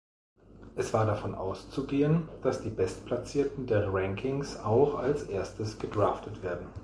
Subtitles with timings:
[0.75, 6.65] Es war davon auszugehen, dass die bestplatzierten der Rankings auch als erstes gedraftet werden.